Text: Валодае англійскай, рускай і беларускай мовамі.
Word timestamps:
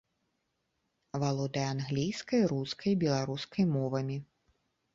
Валодае 1.23 1.67
англійскай, 1.75 2.41
рускай 2.55 2.89
і 2.95 2.97
беларускай 3.07 3.71
мовамі. 3.77 4.17